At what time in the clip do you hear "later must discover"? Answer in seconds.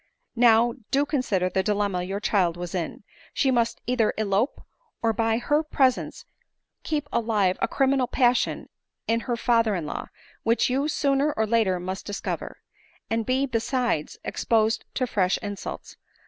11.45-12.61